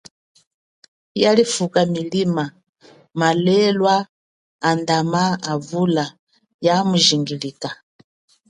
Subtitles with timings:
[1.21, 2.45] Yalifuka milima,
[3.13, 4.07] malelwa
[4.61, 6.05] andama avula
[6.61, 7.69] ya mujingilika.